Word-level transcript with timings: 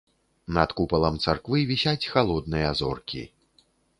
Над 0.55 0.71
купалам 0.79 1.19
царквы 1.25 1.59
вісяць 1.71 2.09
халодныя 2.15 2.73
зоркі. 2.83 3.23